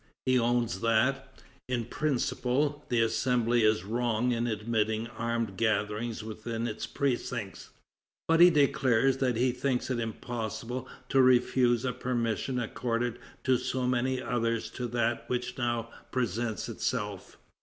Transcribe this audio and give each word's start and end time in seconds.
He 0.25 0.39
owns 0.39 0.79
that, 0.81 1.31
in 1.69 1.85
principle, 1.85 2.83
the 2.89 3.01
Assembly 3.01 3.61
is 3.63 3.83
wrong 3.83 4.31
in 4.31 4.47
admitting 4.47 5.05
armed 5.09 5.57
gatherings 5.57 6.23
within 6.23 6.65
its 6.67 6.87
precincts, 6.87 7.69
but 8.27 8.39
he 8.39 8.49
declares 8.49 9.17
that 9.17 9.35
he 9.35 9.51
thinks 9.51 9.91
it 9.91 9.99
impossible 9.99 10.87
to 11.09 11.21
refuse 11.21 11.85
a 11.85 11.93
permission 11.93 12.59
accorded 12.59 13.19
to 13.43 13.59
so 13.59 13.85
many 13.85 14.19
others 14.19 14.71
to 14.71 14.87
that 14.87 15.29
which 15.29 15.55
now 15.59 15.91
presents 16.09 16.67
itself. 16.67 17.37